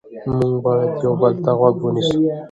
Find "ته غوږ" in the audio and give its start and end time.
1.43-1.75